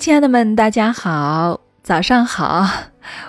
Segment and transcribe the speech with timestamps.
[0.00, 2.66] 亲爱的们，大家好，早上好，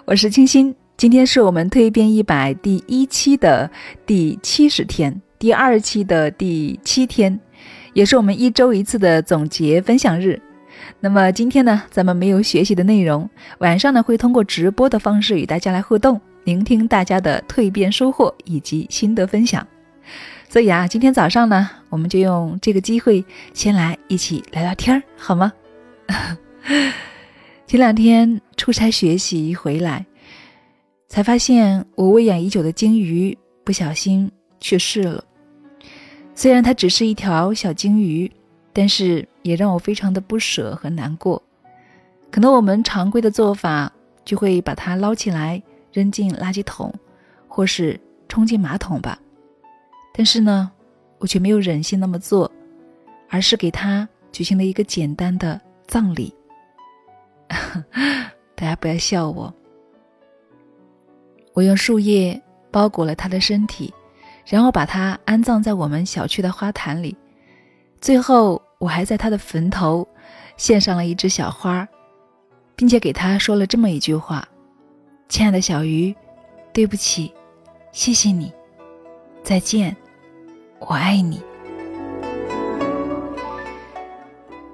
[0.06, 0.74] 我是清新。
[0.96, 3.70] 今天是我们蜕变一百第一期的
[4.06, 7.38] 第七十天，第二期的第七天，
[7.92, 10.42] 也是我们一周一次的总结分享日。
[11.02, 19.68] 那么今天呢，咱们没有学习的内容，晚上呢会通过直播的方式与大家来互动，聆听大家的蜕变收获以及心得分享。
[20.48, 25.52] 所以啊，今天早上呢，我们就用这个机会先来一起聊聊天儿，好吗？
[27.68, 30.06] 前两天出差学习回来，
[31.08, 34.30] 才发现我喂养已久的鲸鱼不小心
[34.60, 35.24] 去世了。
[36.36, 38.32] 虽然它只是一条小鲸鱼，
[38.74, 41.42] 但是也让我非常的不舍和难过。
[42.30, 43.92] 可能我们常规的做法
[44.24, 46.94] 就会把它捞起来扔进垃圾桶，
[47.48, 49.20] 或是冲进马桶吧。
[50.14, 50.72] 但是呢，
[51.20, 52.52] 我却没有忍心那么做，
[53.30, 56.34] 而是给它举行了一个简单的葬礼。
[58.56, 59.54] 大家不要笑我。
[61.54, 62.42] 我用树叶
[62.72, 63.94] 包裹了他的身体，
[64.46, 67.16] 然后把他安葬在我们小区的花坛里。
[68.00, 70.08] 最后，我还在他的坟头
[70.58, 71.88] 献上了一枝小花，
[72.76, 74.48] 并且给他说了这么一句话
[75.30, 76.16] ：“亲爱的小鱼，
[76.74, 77.32] 对不起，
[77.92, 78.52] 谢谢你，
[79.44, 79.96] 再见，
[80.80, 81.42] 我爱你。”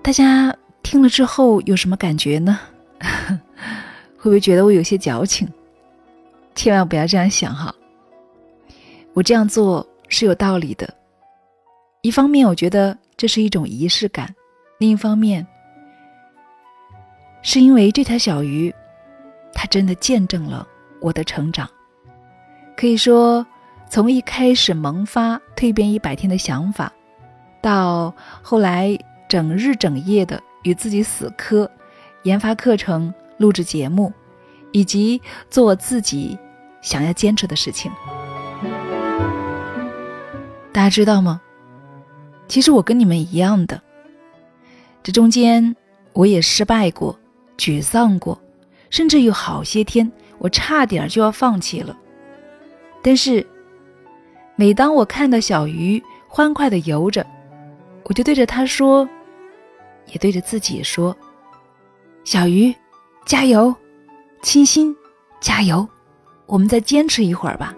[0.02, 0.56] 大家。
[0.84, 2.58] 听了之后有什么感觉呢？
[4.28, 5.48] 会不会觉得我有些矫情？
[6.54, 7.74] 千万不要这样想哈。
[9.14, 10.94] 我这样做是有道理的。
[12.02, 14.28] 一方面，我觉得这是一种仪式感；
[14.80, 15.48] 另一方面，
[17.42, 18.74] 是因为这条小鱼，
[19.54, 20.68] 它真的见证了
[21.00, 21.66] 我的成长。
[22.76, 23.48] 可以说，
[23.90, 26.92] 从一开始萌发蜕变一百天的想法，
[27.62, 30.44] 到后来整日整夜的。
[30.64, 31.72] 与自己死磕，
[32.24, 34.12] 研发课程、录制节目，
[34.72, 36.38] 以及做自己
[36.82, 37.92] 想要坚持的事情。
[40.72, 41.42] 大家知道吗？
[42.48, 43.82] 其实我跟你们一样的，
[45.04, 45.76] 这中间
[46.14, 47.18] 我也失败过、
[47.58, 48.40] 沮丧过，
[48.90, 51.98] 甚至有好些天我差点就要放弃了。
[53.02, 53.46] 但是，
[54.56, 57.26] 每当我看到小鱼欢快的游着，
[58.04, 59.08] 我就对着它说。
[60.14, 61.14] 也对着自己说
[62.24, 62.74] ：“小鱼，
[63.28, 63.76] 加油！
[64.42, 64.96] 清新，
[65.42, 65.86] 加油！
[66.46, 67.76] 我们再坚持一会儿吧。”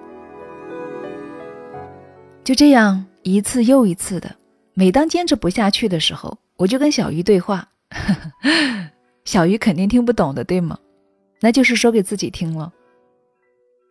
[2.46, 4.36] 就这样一次又一次的，
[4.76, 7.68] 每当坚持不下去的时候，我就跟小鱼对话。
[9.26, 10.78] 小鱼肯定听不懂的，对吗？
[11.42, 12.72] 那就是说给自己听了。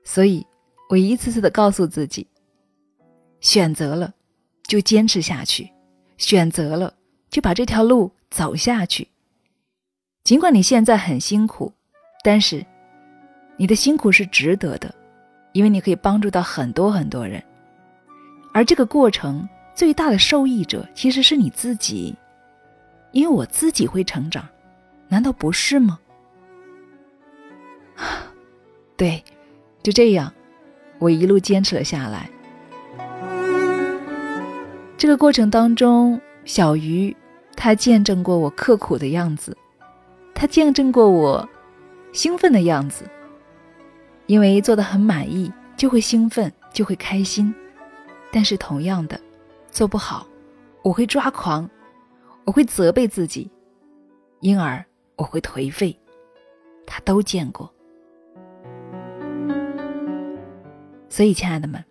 [0.05, 0.47] 所以，
[0.89, 2.25] 我一次次的告诉自己：
[3.41, 4.15] 选择了，
[4.69, 5.65] 就坚持下去；
[6.19, 6.95] 选择了，
[7.31, 8.13] 就把这条路。
[8.31, 9.09] 走下去。
[10.29, 11.73] 尽管你现在很辛苦，
[12.23, 12.63] 但是
[13.57, 14.95] 你的辛苦是值得的，
[15.53, 17.43] 因为你可以帮助到很多很多人。
[18.53, 22.15] 而这个过程最大的受益者其实是你自己，
[23.13, 24.47] 因为我自己会成长，
[25.09, 25.99] 难道不是吗？
[28.99, 29.25] 对，
[29.83, 30.31] 就这样，
[30.99, 32.29] 我一路坚持了下来。
[34.99, 37.17] 这个过程当中，小鱼。
[37.57, 39.57] 他见证过我刻苦的样子，
[40.41, 41.49] 他见证过我
[42.13, 43.05] 兴奋的样子。
[44.27, 47.53] 因为做的很满意，就会兴奋，就会开心。
[48.31, 49.21] 但是同样的，
[49.73, 50.29] 做不好，
[50.85, 51.69] 我会抓狂，
[52.45, 53.51] 我会责备自己，
[54.39, 54.85] 因而
[55.17, 55.99] 我会颓废。
[56.87, 57.69] 他都见过。
[61.09, 61.85] 所以，亲爱的们，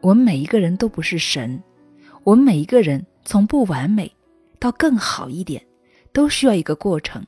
[0.00, 1.60] 我们每一个人都不是神，
[2.22, 4.14] 我们每一个人从不完美。
[4.60, 5.60] 到更好一点，
[6.12, 7.26] 都需要一个过程。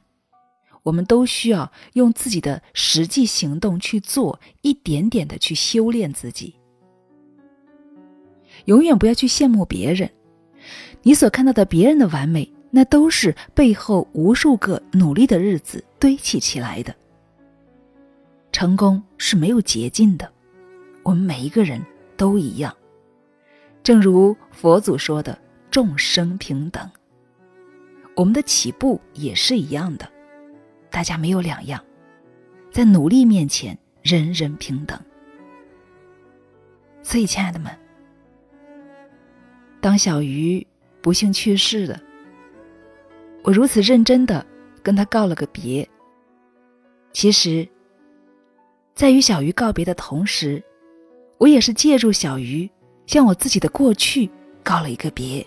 [0.86, 6.54] 我们都需要用自己的实际行动去做，一点点的去修炼自己。
[8.66, 10.08] 永远不要去羡慕别人，
[11.02, 16.94] 你所看到的别人的完美，那都是背后无数个努力的日子堆砌起来的。
[18.52, 20.32] 成功是没有捷径的，
[21.02, 21.84] 我们每一个人
[22.16, 22.72] 都一样。
[23.82, 25.36] 正如佛祖说的
[25.68, 26.88] ：“众生平等。”
[28.14, 30.08] 我们的起步也是一样的，
[30.96, 31.78] 大家没有两样，
[32.72, 34.98] 在努力面前，人人平等。
[37.02, 37.70] 所以，亲爱的们，
[39.78, 40.66] 当小鱼
[41.02, 42.00] 不幸去世了，
[43.42, 44.42] 我如此认真的
[44.82, 45.86] 跟他告了个别。
[47.12, 47.68] 其实，
[48.94, 50.64] 在与小鱼告别的同时，
[51.36, 52.66] 我也是借助小鱼
[53.04, 54.30] 向我自己的过去
[54.64, 55.46] 告了一个别。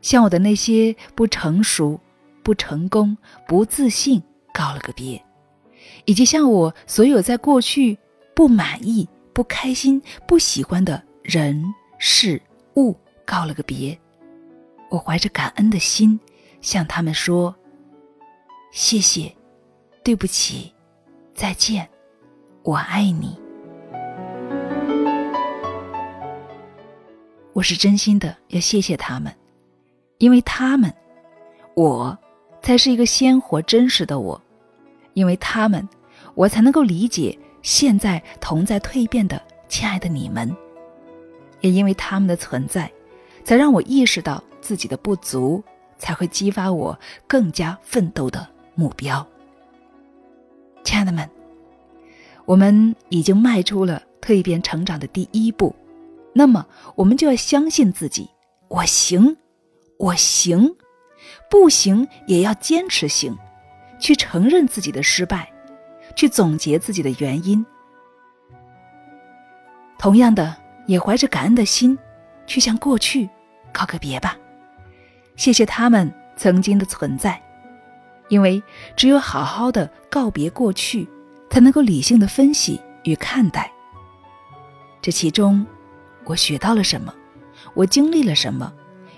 [0.00, 2.00] 向我的那些不成熟、
[2.42, 3.14] 不成功、
[3.46, 4.22] 不自信
[4.54, 5.20] 告了个别，
[6.04, 7.98] 以及向我所有在过去
[8.34, 11.62] 不满意、不开心、不喜欢的人
[11.98, 12.40] 事
[12.76, 12.96] 物
[13.26, 13.98] 告了个别。
[14.90, 16.20] 我怀着感恩的心
[16.60, 17.52] 向他们说
[18.70, 19.34] ：“谢谢，
[20.04, 20.72] 对不起，
[21.34, 21.88] 再见，
[22.62, 23.36] 我爱你。”
[27.52, 29.34] 我是真心的要谢谢他们，
[30.18, 30.94] 因为他们，
[31.74, 32.16] 我
[32.62, 34.40] 才是一个鲜活真实的我，
[35.14, 35.88] 因为他们，
[36.34, 40.54] 我才能够理解现在同在蜕变的亲爱的你们，
[41.60, 42.92] 也因为他们的存在，
[43.42, 45.62] 才让我意识到自己的不足，
[45.98, 49.26] 才会激发我更加奋斗的目标。
[50.82, 51.28] 亲爱的们，
[52.44, 55.74] 我们已经迈出了蜕变成长的第一步。
[56.34, 56.66] 那么，
[56.96, 58.28] 我们就要相信自己，
[58.68, 59.36] 我行，
[59.98, 60.74] 我行，
[61.48, 63.38] 不行也要坚持行，
[64.04, 65.50] 去承认自己的失败，
[66.14, 67.64] 去总结自己的原因。
[69.98, 70.54] 同样的，
[70.86, 71.96] 也怀着感恩的心，
[72.46, 73.26] 去向过去
[73.72, 74.36] 告个别吧。
[75.36, 77.42] 谢谢他们曾经的存在，
[78.28, 78.62] 因为
[78.94, 81.08] 只有好好的告别过去，
[81.48, 83.72] 才能够理性的分析与看待。
[85.00, 85.66] 这其中。
[86.26, 87.14] 我学到了什么？
[87.72, 88.70] 我经历了什么？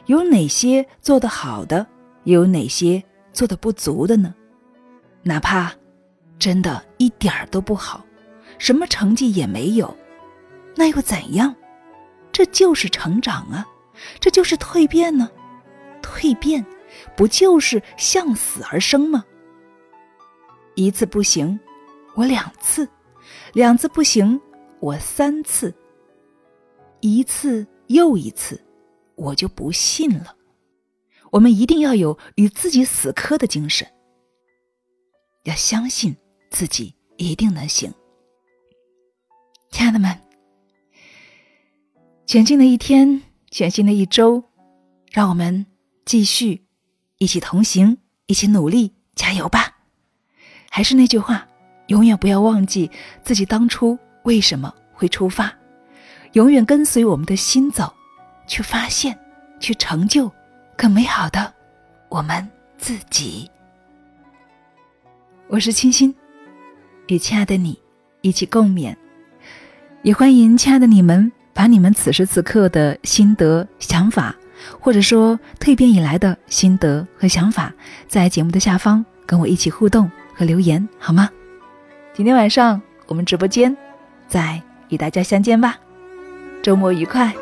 [0.07, 1.85] 有哪些做得好的？
[2.23, 4.33] 又有哪些做得不足的呢？
[5.27, 5.75] 哪怕
[6.39, 8.07] 真的一点儿都不好，
[8.59, 9.93] 什么成绩也没有，
[10.77, 11.53] 那又怎样？
[12.31, 13.67] 这就是成长啊，
[14.21, 15.29] 这就是蜕变呢。
[16.01, 16.65] 蜕变
[17.17, 19.25] 不就是向死而生吗？
[20.77, 21.59] 一次不行，
[22.15, 22.87] 我两次；
[23.53, 24.41] 两次不行，
[24.79, 25.75] 我三次。
[27.01, 28.63] 一次又一次，
[29.17, 30.37] 我就不信了。
[31.33, 33.89] 我们一定要有与自己死磕的精神，
[35.47, 36.15] 要相信
[36.51, 37.93] 自己一定能行。
[39.71, 40.21] 亲爱的们，
[42.27, 44.43] 全新的一天，全新的一周，
[45.13, 45.65] 让我们
[46.05, 46.67] 继续
[47.19, 47.97] 一起同行，
[48.27, 49.77] 一起努力，加油吧！
[50.69, 51.47] 还是那句话，
[51.87, 52.91] 永远不要忘记
[53.23, 55.57] 自己当初为什么会出发。
[56.33, 57.95] 永远跟随我们的心走，
[58.49, 59.17] 去发现，
[59.61, 60.31] 去成就
[60.77, 61.55] 更美好的
[62.09, 62.47] 我们
[62.77, 63.49] 自己。
[65.49, 66.13] 我是清新，
[67.07, 67.79] 与亲爱的你
[68.21, 68.93] 一起共勉，
[70.03, 74.35] 也欢迎亲爱的你们把你们此时此刻的心得、想法，
[74.81, 77.73] 或者说蜕变以来的心得和想法，
[78.09, 81.31] 在节目的下方跟我一起互动和留言，好吗？
[82.13, 83.75] 今天晚上我们直播间
[84.27, 85.79] 再与大家相见吧。
[86.61, 87.33] 周末愉快。